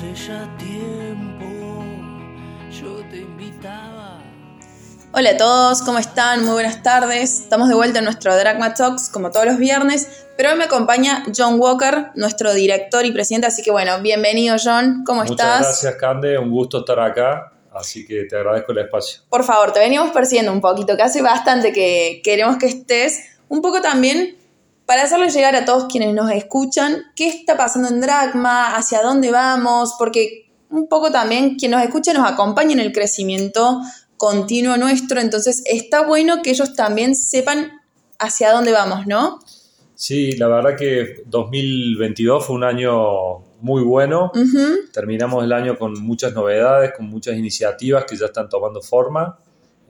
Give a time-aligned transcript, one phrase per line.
[0.00, 1.44] Hace ya tiempo
[2.72, 4.18] yo te invitaba.
[5.12, 6.42] Hola a todos, ¿cómo están?
[6.42, 7.40] Muy buenas tardes.
[7.40, 11.24] Estamos de vuelta en nuestro Dragma Talks como todos los viernes, pero hoy me acompaña
[11.36, 15.60] John Walker, nuestro director y presidente, así que bueno, bienvenido John, ¿cómo Muchas estás?
[15.60, 19.20] gracias, Cande, un gusto estar acá, así que te agradezco el espacio.
[19.28, 23.20] Por favor, te veníamos persiguiendo un poquito, que hace bastante que queremos que estés,
[23.50, 24.39] un poco también
[24.90, 29.30] para hacerle llegar a todos quienes nos escuchan qué está pasando en Dragma, hacia dónde
[29.30, 33.82] vamos, porque un poco también quien nos escucha nos acompaña en el crecimiento
[34.16, 37.70] continuo nuestro, entonces está bueno que ellos también sepan
[38.18, 39.38] hacia dónde vamos, ¿no?
[39.94, 44.32] Sí, la verdad que 2022 fue un año muy bueno.
[44.92, 49.38] Terminamos el año con muchas novedades, con muchas iniciativas que ya están tomando forma.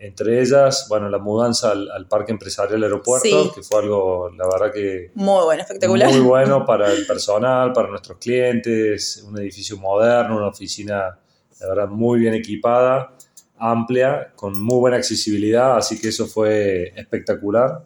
[0.03, 3.51] Entre ellas, bueno, la mudanza al, al Parque Empresarial Aeropuerto, Sí.
[3.55, 6.09] que fue algo, la verdad que Muy bueno, espectacular.
[6.11, 11.19] muy bueno para el personal, para nuestros clientes, un edificio moderno, una oficina,
[11.61, 13.13] la verdad, muy bien equipada,
[13.59, 17.85] amplia, con muy buena accesibilidad, así que eso fue espectacular.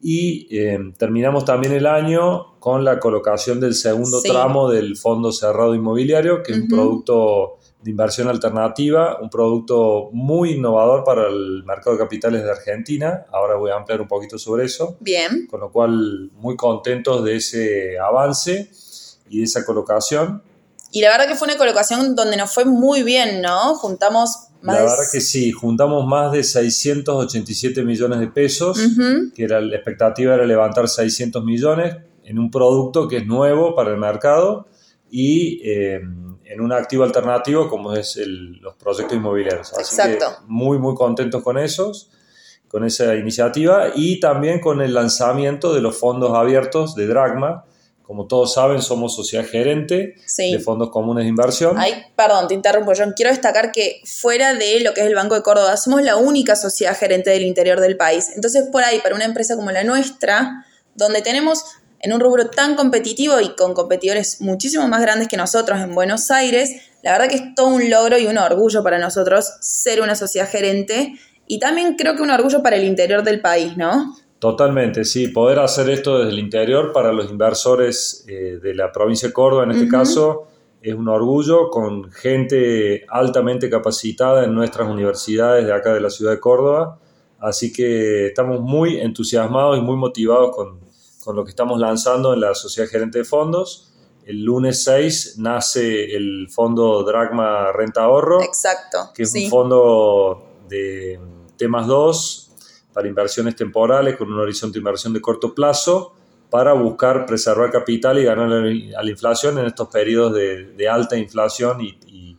[0.00, 4.30] Y eh, terminamos también el año con la colocación del segundo Sí.
[4.30, 10.52] tramo del Fondo Cerrado Inmobiliario, que es un producto de inversión alternativa, un producto muy
[10.52, 13.24] innovador para el mercado de capitales de Argentina.
[13.32, 17.36] Ahora voy a ampliar un poquito sobre eso Bien, con lo cual muy contentos de
[17.36, 18.70] ese avance
[19.28, 20.42] y de esa colocación.
[20.92, 23.74] y la verdad que fue una colocación donde nos fue muy bien, ¿no?
[23.76, 29.32] Juntamos más La verdad que sí, juntamos más de 687 millones de pesos, Ujú.
[29.34, 33.90] que era, la expectativa era levantar 600 millones en un producto que es nuevo para
[33.90, 34.68] el mercado
[35.14, 36.00] y eh,
[36.44, 39.70] en un activo alternativo como es el- los proyectos inmobiliarios.
[39.74, 40.24] Así Exacto.
[40.40, 42.10] que muy, muy contentos con esos,
[42.66, 47.64] con esa iniciativa y también con el lanzamiento de los fondos abiertos de Dragma.
[48.02, 50.50] Como todos saben, somos sociedad gerente Sí.
[50.52, 51.76] de fondos comunes de inversión.
[51.78, 53.12] Ay, perdón, te interrumpo, John.
[53.14, 56.56] Quiero destacar que fuera de lo que es el Banco de Córdoba, somos la única
[56.56, 58.30] sociedad gerente del interior del país.
[58.34, 60.64] Entonces, por ahí, para una empresa como la nuestra,
[60.94, 61.64] donde tenemos
[62.02, 66.30] en un rubro tan competitivo y con competidores muchísimo más grandes que nosotros en Buenos
[66.30, 66.70] Aires,
[67.02, 70.48] la verdad que es todo un logro y un orgullo para nosotros ser una sociedad
[70.48, 71.14] gerente
[71.46, 74.16] y también creo que un orgullo para el interior del país, ¿no?
[74.38, 79.28] Totalmente, sí, poder hacer esto desde el interior para los inversores eh, de la provincia
[79.28, 80.48] de Córdoba, en este caso,
[80.82, 86.32] es un orgullo con gente altamente capacitada en nuestras universidades de acá de la ciudad
[86.32, 86.98] de Córdoba.
[87.38, 90.80] Así que estamos muy entusiasmados y muy motivados con,
[91.22, 93.92] con lo que estamos lanzando en la Sociedad Gerente de Fondos.
[94.24, 99.10] El lunes 6 nace el fondo Dragma Renta Ahorro Exacto.
[99.14, 99.44] que es sí.
[99.44, 101.18] un fondo de
[101.56, 102.50] temas 2
[102.92, 106.14] para inversiones temporales con un horizonte de inversión de corto plazo
[106.50, 111.16] para buscar preservar capital y ganar a la inflación en estos periodos de, de alta
[111.16, 112.36] inflación y, y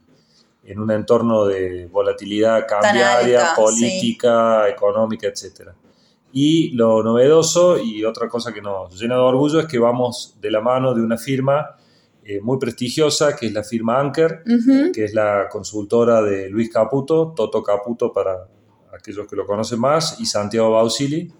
[0.66, 5.72] en un entorno de volatilidad cambiaria, alta, política, económica, etc.
[6.36, 10.50] Y lo novedoso y otra cosa que nos llena de orgullo es que vamos de
[10.50, 11.78] la mano de una firma
[12.26, 14.92] eh, muy prestigiosa, que es la firma Anker, Ujú.
[14.92, 18.48] que es la consultora de Luis Caputo, Toto Caputo para
[18.92, 21.32] aquellos que lo conocen más, y Santiago Bausili,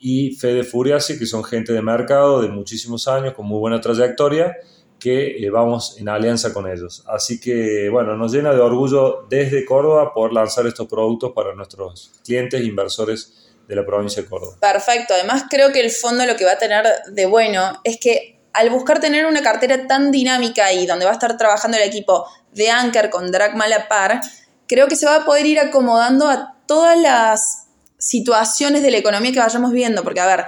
[0.00, 4.56] y Fede Furiasi, que son gente de mercado de muchísimos años, con muy buena trayectoria,
[4.98, 7.04] que eh, vamos en alianza con ellos.
[7.06, 12.12] Así que, bueno, nos llena de orgullo desde Córdoba poder lanzar estos productos para nuestros
[12.24, 14.56] clientes inversores de la provincia de Córdoba.
[14.60, 15.14] Perfecto.
[15.14, 18.70] Además, creo que el fondo lo que va a tener de bueno es que al
[18.70, 22.70] buscar tener una cartera tan dinámica y donde va a estar trabajando el equipo de
[22.70, 24.20] Anker con Dragma a la par,
[24.68, 27.66] creo que se va a poder ir acomodando a todas las
[27.98, 30.04] situaciones de la economía que vayamos viendo.
[30.04, 30.44] Porque, a ver,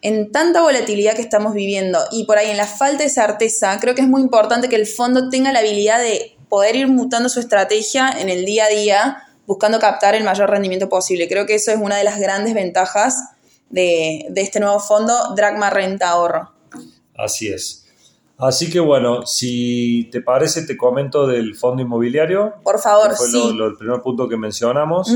[0.00, 3.94] en tanta volatilidad que estamos viviendo y por ahí en la falta de certeza, creo
[3.94, 7.40] que es muy importante que el fondo tenga la habilidad de poder ir mutando su
[7.40, 11.28] estrategia en el día a día, buscando captar el mayor rendimiento posible.
[11.28, 13.16] Creo que eso es una de las grandes ventajas
[13.70, 16.50] de, de este nuevo fondo, Dragma Renta Ahorro.
[17.16, 17.86] Así es.
[18.36, 22.54] Así que bueno, si te parece, te comento del fondo inmobiliario.
[22.64, 23.38] Por favor, que fue sí.
[23.48, 25.08] lo- lo- el primer punto que mencionamos.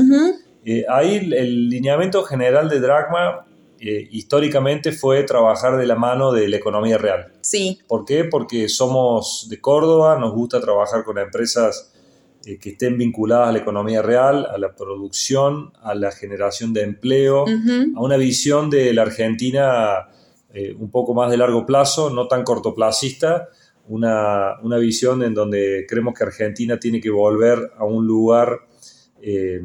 [0.65, 3.45] Eh, ahí el, el lineamiento general de Dragma
[3.79, 7.33] eh, históricamente fue trabajar de la mano de la economía real.
[7.41, 8.25] Sí, ¿Por qué?
[8.25, 11.88] Porque somos de Córdoba, nos gusta trabajar con empresas
[12.45, 16.83] eh, que estén vinculadas a la economía real, a la producción, a la generación de
[16.83, 20.07] empleo, a una visión de la Argentina
[20.53, 23.49] eh, un poco más de largo plazo, no tan cortoplacista,
[23.89, 28.61] una, una visión en donde creemos que Argentina tiene que volver a un lugar
[29.21, 29.61] eh,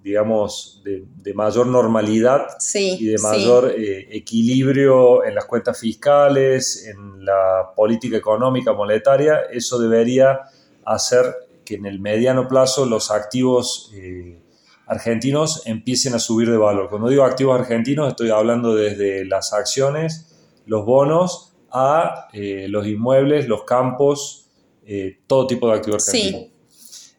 [0.00, 7.24] digamos, de, de mayor normalidad Sí, y de mayor equilibrio en las cuentas fiscales, en
[7.24, 10.42] la política económica monetaria, eso debería
[10.84, 11.34] hacer
[11.64, 14.40] que en el mediano plazo los activos eh,
[14.86, 16.88] argentinos empiecen a subir de valor.
[16.90, 20.34] Cuando digo activos argentinos estoy hablando desde las acciones,
[20.66, 24.46] los bonos, a eh, los inmuebles, los campos,
[24.86, 26.18] eh, todo tipo de activos Sí.
[26.18, 26.50] argentinos.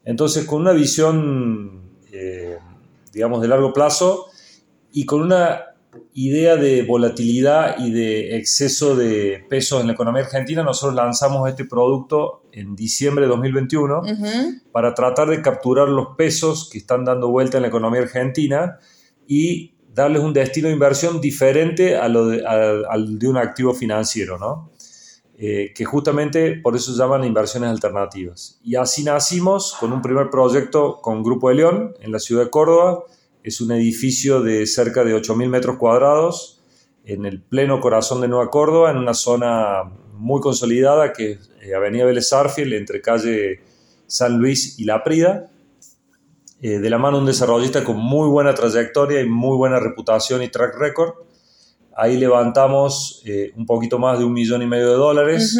[0.05, 1.81] Entonces, con una visión,
[3.11, 4.27] digamos, de largo plazo
[4.91, 5.74] y con una
[6.13, 11.65] idea de volatilidad y de exceso de pesos en la economía argentina, nosotros lanzamos este
[11.65, 14.61] producto en diciembre de 2021 Ujú.
[14.71, 18.79] para tratar de capturar los pesos que están dando vuelta en la economía argentina
[19.27, 23.73] y darles un destino de inversión diferente a lo de, a- al de un activo
[23.73, 24.71] financiero, ¿no?
[25.37, 28.57] Eh, que justamente por eso se llaman inversiones alternativas.
[28.63, 32.49] Y así nacimos con un primer proyecto con Grupo de León en la ciudad de
[32.49, 33.03] Córdoba.
[33.45, 36.63] Es un edificio de cerca de 8.000 metros cuadrados
[37.03, 39.83] en el pleno corazón de Nueva Córdoba, en una zona
[40.13, 43.59] muy consolidada que es eh, Avenida Vélez Arfiel, entre calle
[44.07, 45.51] San Luis y La Prida,
[46.59, 50.41] eh, de la mano de un desarrollista con muy buena trayectoria y muy buena reputación
[50.41, 51.13] y track record.
[51.95, 55.55] Ahí levantamos eh, un poquito más de un millón y medio de dólares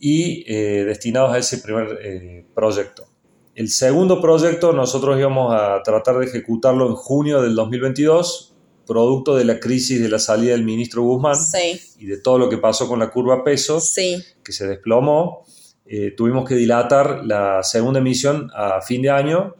[0.00, 3.09] y eh, destinados a ese primer proyecto.
[3.54, 8.54] El segundo proyecto nosotros íbamos a tratar de ejecutarlo en junio del 2022,
[8.86, 12.48] producto de la crisis de la salida del ministro Guzmán Sí, y de todo lo
[12.48, 14.22] que pasó con la curva pesos sí.
[14.42, 15.44] que se desplomó.
[15.84, 19.56] Eh, tuvimos que dilatar la segunda emisión a fin de año.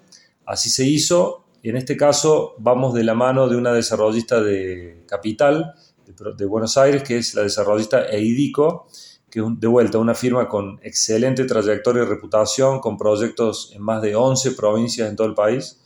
[0.46, 1.44] Así se hizo.
[1.62, 5.74] En este caso vamos de la mano de una desarrollista de capital
[6.06, 8.86] de, de Buenos Aires, que es la desarrollista Eidico,
[9.30, 14.16] que de vuelta una firma con excelente trayectoria y reputación, con proyectos en más de
[14.16, 15.80] 11 provincias en todo el país.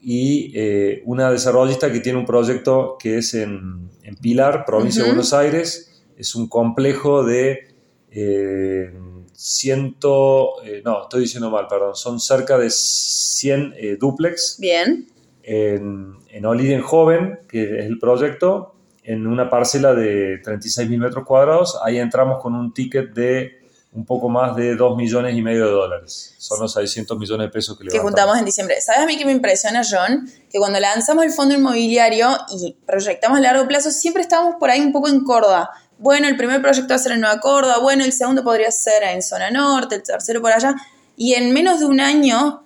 [0.00, 5.10] Y eh, una desarrollista que tiene un proyecto que es en, en Pilar, provincia de.
[5.10, 6.02] Buenos Aires.
[6.16, 7.72] Es un complejo de
[8.10, 8.92] eh,
[9.32, 15.06] ciento, eh, no, estoy diciendo mal, perdón, son cerca de 100 eh, duplex Bien.
[15.42, 18.71] en, en Oliden Joven, que es el proyecto,
[19.04, 21.78] en una parcela de 36 mil metros cuadrados.
[21.84, 23.62] Ahí entramos con un ticket de
[23.94, 26.34] un poco más de 2 millones y medio de dólares.
[26.38, 28.10] Son los 600 millones de pesos que que levantamos.
[28.10, 28.80] juntamos en diciembre.
[28.80, 30.26] ¿Sabes a mí que me impresiona, John?
[30.50, 34.80] Que cuando lanzamos el fondo inmobiliario y proyectamos a largo plazo, siempre estábamos por ahí
[34.80, 35.70] un poco en Córdoba.
[35.98, 39.02] Bueno, el primer proyecto va a ser en Nueva Córdoba, bueno, el segundo podría ser
[39.04, 40.74] en zona norte, el tercero por allá.
[41.16, 42.64] Y en menos de un año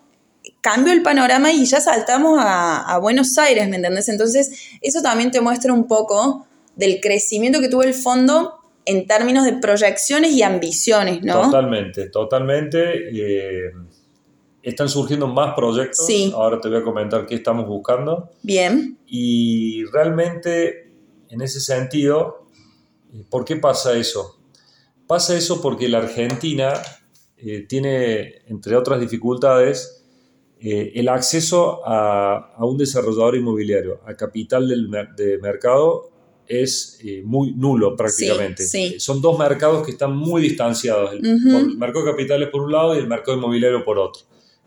[0.60, 4.08] cambió el panorama y ya saltamos a, a Buenos Aires, ¿me entendés?
[4.08, 4.50] Entonces,
[4.80, 8.54] eso también te muestra un poco del crecimiento que tuvo el fondo
[8.84, 11.42] en términos de proyecciones y ambiciones, ¿no?
[11.42, 12.78] Totalmente, totalmente.
[13.12, 13.72] eh,
[14.66, 16.04] están surgiendo más proyectos.
[16.06, 16.32] Sí.
[16.34, 18.30] Ahora te voy a comentar qué estamos buscando.
[18.42, 18.98] Bien.
[19.06, 20.90] Y realmente,
[21.28, 22.48] en ese sentido,
[23.14, 24.40] eh, ¿por qué pasa eso?
[25.06, 26.72] Pasa eso porque la Argentina
[27.36, 29.95] eh, tiene, entre otras dificultades,
[30.60, 36.10] eh, el acceso a, a un desarrollador inmobiliario, a capital del de mercado,
[36.48, 38.62] es eh, muy nulo prácticamente.
[38.62, 38.94] Sí, sí.
[38.94, 41.12] Eh, Son dos mercados que están muy distanciados.
[41.12, 44.22] El, mercado de capitales por un lado y el mercado inmobiliario por otro.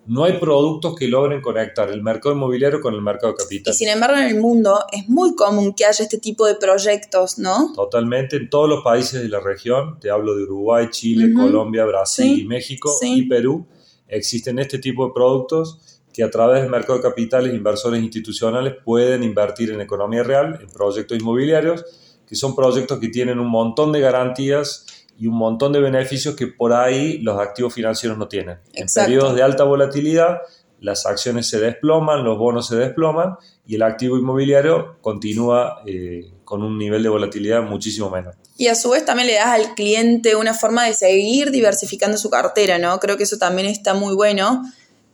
[0.05, 3.74] No hay productos que logren conectar el mercado inmobiliario con el mercado de Y capital.
[3.74, 7.74] sin embargo, en el mundo es muy común que haya este tipo de proyectos, ¿no?
[7.75, 11.31] Totalmente, en todos los países de la región, te hablo de Uruguay, Chile.
[11.34, 13.67] Colombia, Brasil, Sí, y México y Perú,
[14.10, 19.24] existen este tipo de productos que a través del mercado de capitales, inversores institucionales pueden
[19.24, 21.86] invertir en economía real, en proyectos inmobiliarios,
[22.28, 24.86] que son proyectos que tienen un montón de garantías
[25.18, 28.60] y un montón de beneficios que por ahí los activos financieros no tienen.
[28.74, 30.39] En periodos de alta volatilidad,
[30.80, 33.36] las acciones se desploman, los bonos se desploman
[33.69, 38.35] y el activo inmobiliario continúa eh, con un nivel de volatilidad muchísimo menor.
[38.57, 42.31] Y a su vez también le das al cliente una forma de seguir diversificando su
[42.31, 42.99] cartera, ¿no?
[42.99, 44.63] Creo que eso también está muy bueno.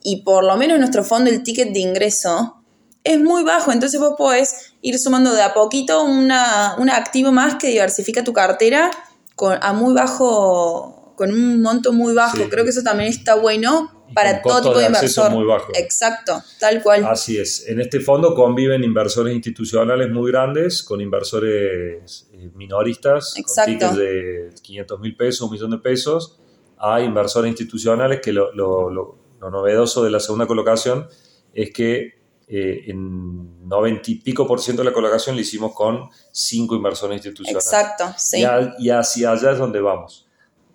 [0.01, 2.63] Y por lo menos nuestro fondo, el ticket de ingreso,
[3.03, 3.74] es muy bajo.
[3.74, 8.31] Entonces vos podés ir sumando de a poquito una, un activo más que diversifica tu
[8.31, 8.89] cartera
[9.35, 12.38] con, a muy bajo, con un monto muy bajo.
[12.38, 12.43] Sí.
[12.50, 15.31] Creo que eso también está bueno para con todo tipo de, inversor.
[15.31, 15.69] muy bajos.
[15.77, 17.05] Exacto, tal cual.
[17.05, 17.67] Así es.
[17.67, 23.71] En este fondo conviven inversores institucionales muy grandes con inversores eh, minoristas, Exacto.
[23.71, 26.39] con tickets de 500 mil pesos, un millón de pesos,
[26.77, 31.07] a inversores institucionales que lo, lo- lo- lo novedoso de la segunda colocación
[31.53, 32.13] es que
[32.47, 37.17] eh, en 90 y pico por ciento de la colocación lo hicimos con cinco inversores
[37.17, 37.65] institucionales.
[37.65, 38.39] Exacto, sí.
[38.41, 40.27] Y, a- y hacia allá es donde vamos.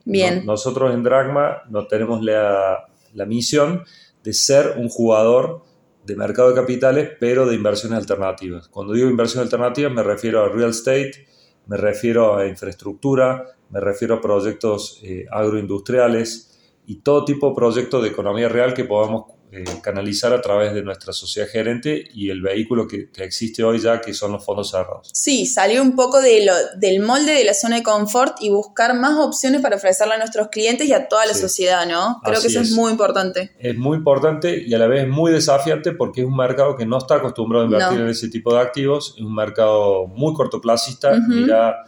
[0.04, 0.38] Bien.
[0.44, 3.84] No- nosotros en Dragma no tenemos la, la misión
[4.22, 5.64] de ser un jugador
[6.04, 8.68] de mercado de capitales, pero de inversiones alternativas.
[8.68, 11.26] Cuando digo inversiones alternativas me refiero a real estate,
[11.66, 18.02] me refiero a infraestructura, me refiero a proyectos eh, agroindustriales y todo tipo de proyectos
[18.02, 22.40] de economía real que podamos eh, canalizar a través de nuestra sociedad gerente y el
[22.40, 25.10] vehículo que, existe hoy ya, que son los fondos cerrados.
[25.12, 28.94] Sí, salir un poco de lo, del molde de la zona de confort y buscar
[28.94, 32.20] más opciones para ofrecerle a nuestros clientes y a toda la sociedad, ¿no?
[32.22, 32.70] Creo que eso es.
[32.70, 33.50] muy importante.
[33.58, 36.98] Es muy importante y a la vez muy desafiante porque es un mercado que no
[36.98, 41.18] está acostumbrado a invertir en ese tipo de activos, es un mercado muy cortoplacista.
[41.26, 41.84] Mira,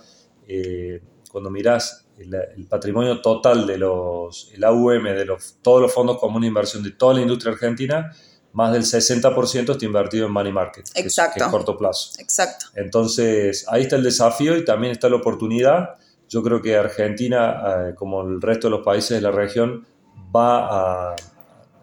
[0.48, 1.00] eh,
[1.30, 6.42] cuando miras el, patrimonio total de los, el AUM, de los, todos los fondos comunes
[6.42, 8.12] de inversión de toda la industria argentina,
[8.52, 11.38] más del 60% está invertido en money market, Exacto.
[11.38, 12.12] Que es, corto plazo.
[12.18, 12.66] Exacto.
[12.74, 15.96] Entonces, ahí está el desafío y también está la oportunidad.
[16.28, 19.86] Yo creo que Argentina, eh, como el resto de los países de la región,
[20.34, 21.16] va a,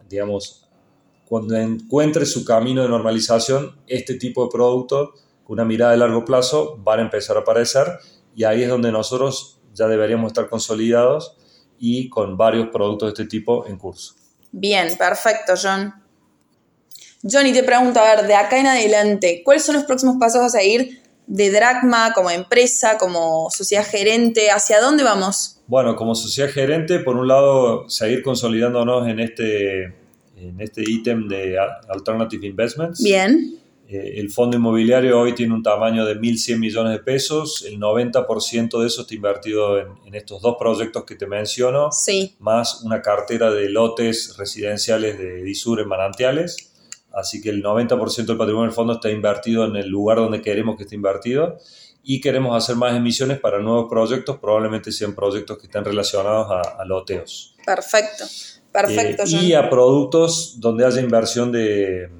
[0.07, 0.67] digamos,
[1.25, 5.09] cuando encuentre su camino de normalización, este tipo de productos,
[5.43, 7.99] con una mirada de largo plazo, van a empezar a aparecer
[8.35, 11.35] y ahí es donde nosotros ya deberíamos estar consolidados
[11.77, 14.15] y con varios productos de este tipo en curso.
[14.51, 15.93] Bien, perfecto, John.
[17.23, 20.49] Johnny, te pregunto, a ver, de acá en adelante, ¿cuáles son los próximos pasos a
[20.49, 24.49] seguir de Dragma como empresa, como sociedad gerente?
[24.51, 25.59] ¿Hacia dónde vamos?
[25.67, 29.83] Bueno, como sociedad gerente, por un lado, seguir consolidándonos en este,
[30.35, 31.57] en este ítem de
[31.89, 33.03] Alternative Investments.
[33.03, 33.58] Bien.
[33.91, 38.79] Eh, el fondo inmobiliario hoy tiene un tamaño de 1.100 millones de pesos, el 90%
[38.79, 41.89] de eso está invertido en, estos dos proyectos que te menciono,
[42.37, 46.71] más una cartera de lotes residenciales de Disur en manantiales.
[47.11, 50.77] Así que el 90% del patrimonio del fondo está invertido en el lugar donde queremos
[50.77, 51.57] que esté invertido
[52.03, 56.85] y queremos hacer más emisiones para nuevos proyectos, probablemente sean proyectos que estén relacionados a,
[56.85, 57.55] loteos.
[57.65, 58.25] Perfecto,
[58.71, 59.23] perfecto.
[59.23, 62.18] Eh, y a productos donde haya inversión de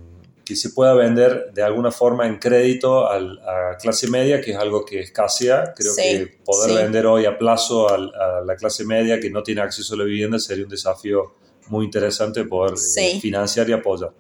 [0.50, 4.84] que se pueda vender de alguna forma en crédito a clase media, que es algo
[4.84, 5.76] que escasea.
[5.76, 9.94] Creo que poder vender hoy a plazo a, la clase media que no tiene acceso
[9.94, 11.36] a la vivienda sería un desafío
[11.68, 14.12] muy interesante poder eh, financiar y apoyar.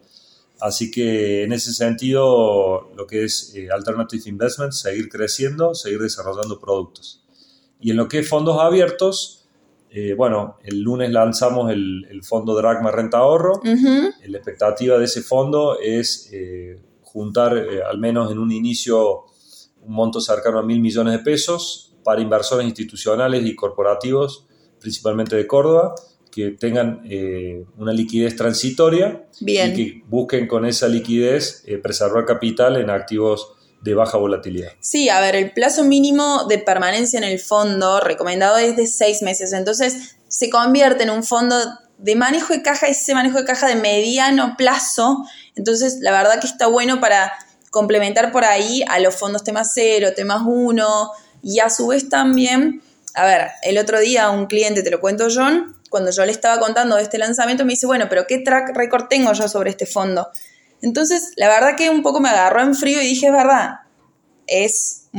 [0.59, 6.59] Así que en ese sentido, lo que es eh, Alternative Investment, seguir creciendo, seguir desarrollando
[6.59, 7.24] productos.
[7.81, 9.38] Y en lo que es fondos abiertos,
[9.91, 13.62] eh, bueno, el lunes lanzamos el, fondo Dragma Renta Ahorro.
[13.63, 19.25] La expectativa de ese fondo es eh, juntar eh, al menos en un inicio
[19.81, 24.46] un monto cercano a mil millones de pesos para inversores institucionales y corporativos,
[24.79, 25.96] principalmente de Córdoba,
[26.29, 27.01] que tengan
[27.77, 34.17] una liquidez transitoria y que busquen con esa liquidez preservar capital en activos de baja
[34.17, 34.71] volatilidad.
[34.79, 39.21] Sí, a ver, el plazo mínimo de permanencia en el fondo recomendado es de seis
[39.21, 41.55] meses, entonces se convierte en un fondo
[41.98, 46.48] de manejo de caja, ese manejo de caja de mediano plazo, entonces la verdad que
[46.48, 47.33] está bueno para
[47.71, 51.12] complementar por ahí a los fondos tema 0, tema 1
[51.43, 52.81] y a su vez también,
[53.13, 56.59] a ver, el otro día un cliente, te lo cuento John, cuando yo le estaba
[56.59, 59.86] contando de este lanzamiento me dice, bueno, pero ¿qué track record tengo yo sobre este
[59.86, 60.29] fondo?
[60.81, 63.79] Entonces, la verdad que un poco me agarró en frío y dije, es verdad,
[64.48, 65.09] es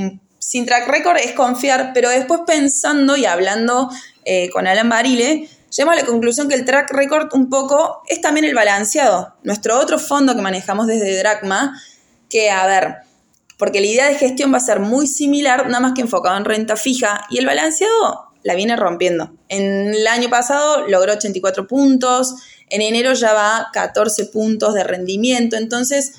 [0.40, 3.90] sin track record es confiar, pero después pensando y hablando
[4.24, 8.20] eh, con Alan Barile, llegamos a la conclusión que el track record un poco es
[8.20, 9.36] también el balanceado.
[9.44, 11.80] Nuestro otro fondo que manejamos desde Dracma,
[12.28, 12.96] que a ver,
[13.58, 16.44] porque la idea de gestión va a ser muy similar, nada más que enfocado en
[16.44, 19.32] renta fija, y el balanceado la viene rompiendo.
[19.48, 22.36] En el año pasado logró 84 puntos,
[22.70, 26.14] en enero ya va 14 puntos de rendimiento, entonces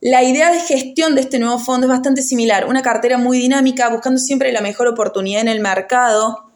[0.00, 3.88] la idea de gestión de este nuevo fondo es bastante similar, una cartera muy dinámica,
[3.90, 6.46] buscando siempre la mejor oportunidad en el mercado.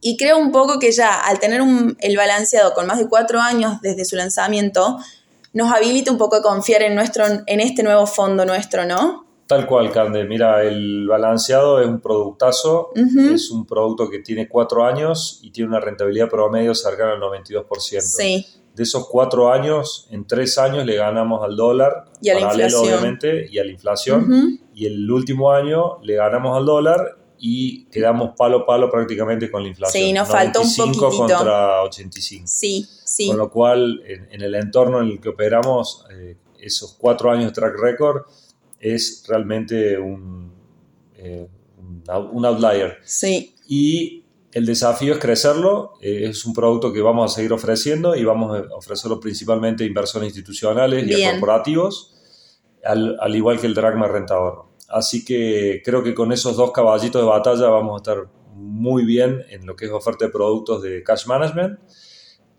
[0.00, 1.60] Y creo un poco que ya al tener
[1.98, 4.98] el balanceado con más de cuatro años desde su lanzamiento,
[5.52, 9.27] nos habilita un poco a confiar en, nuestro, en este nuevo fondo nuestro, ¿no?
[9.48, 10.24] Tal cual, Cande.
[10.24, 15.70] Mira, el balanceado es un productazo, es un producto que tiene cuatro años y tiene
[15.70, 18.00] una rentabilidad promedio cercana al 92%.
[18.02, 18.46] Sí.
[18.74, 22.82] De esos cuatro años, en tres años le ganamos al dólar, y a la inflación.
[22.82, 24.60] obviamente, y a la inflación.
[24.74, 29.62] Y el último año le ganamos al dólar y quedamos palo a palo prácticamente con
[29.62, 30.04] la inflación.
[30.04, 31.10] Sí, nos faltó un poquitito.
[31.10, 32.44] contra 85.
[32.46, 33.28] Sí, sí.
[33.28, 37.78] Con lo cual, en, el entorno en el que operamos, eh, esos cuatro años track
[37.80, 38.24] record,
[38.80, 40.52] es realmente un,
[41.16, 41.48] eh,
[42.32, 42.98] un outlier.
[43.04, 43.54] Sí.
[43.66, 48.24] Y el desafío es crecerlo, eh, es un producto que vamos a seguir ofreciendo y
[48.24, 52.14] vamos a ofrecerlo principalmente a inversores institucionales y a corporativos,
[52.84, 54.64] al, al, igual que el Dragma Rentador.
[54.88, 59.44] Así que creo que con esos dos caballitos de batalla vamos a estar muy bien
[59.50, 61.78] en lo que es oferta de productos de cash management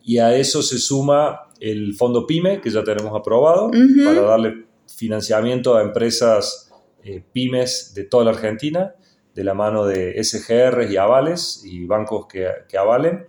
[0.02, 3.70] y a eso se suma el fondo PYME, que ya tenemos aprobado,
[4.06, 6.72] para darle financiamiento a empresas
[7.04, 8.96] eh, pymes de toda la Argentina,
[9.34, 13.26] de la mano de SGR y avales y bancos que, que avalen.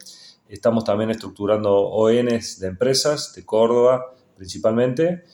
[0.49, 5.25] Estamos también estructurando ONs de empresas de Córdoba principalmente,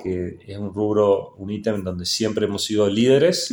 [0.00, 3.52] que es un rubro, un ítem donde siempre hemos sido líderes.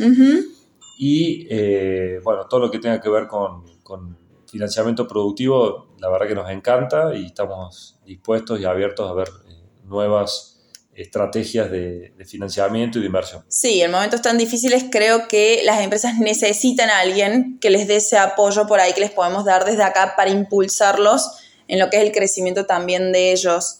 [0.96, 6.28] Y eh, bueno, todo lo que tenga que ver con, con, financiamiento productivo, la verdad
[6.28, 10.51] que nos encanta y estamos dispuestos y abiertos a ver eh, nuevas
[10.94, 13.44] estrategias de, financiamiento y de inversión.
[13.48, 17.96] Sí, en momentos tan difíciles creo que las empresas necesitan a alguien que les dé
[17.96, 21.96] ese apoyo por ahí que les podemos dar desde acá para impulsarlos en lo que
[21.98, 23.78] es el crecimiento también de ellos.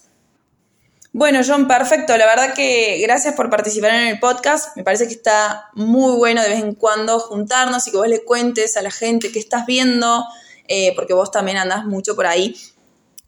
[1.15, 2.17] Bueno, John, perfecto.
[2.17, 4.75] La verdad que gracias por participar en el podcast.
[4.77, 8.25] Me parece que está muy bueno de vez en cuando juntarnos y que vos le
[8.25, 10.25] cuentes a la gente qué estás viendo,
[10.69, 12.57] eh, porque vos también andás mucho por ahí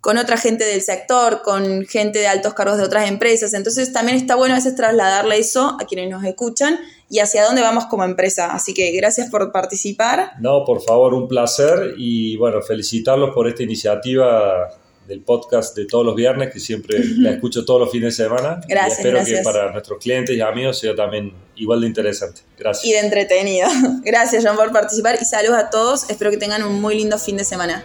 [0.04, 3.54] con otra gente del sector, con gente de altos cargos de otras empresas.
[3.54, 7.62] Entonces también está bueno a veces trasladarle eso a quienes nos escuchan y hacia dónde
[7.62, 8.52] vamos como empresa.
[8.52, 10.32] Así que gracias por participar.
[10.40, 14.68] No, por favor, un placer y bueno, felicitarlos por esta iniciativa
[15.08, 18.60] del podcast de todos los viernes, que siempre la escucho todos los fines de semana.
[18.68, 18.98] Gracias.
[19.06, 22.42] Y espero que para nuestros clientes y amigos sea también igual de interesante.
[22.58, 22.84] Gracias.
[22.84, 23.68] Y de entretenido.
[24.04, 26.10] Gracias, John, por participar y saludos a todos.
[26.10, 27.82] Espero que tengan un muy lindo fin de semana.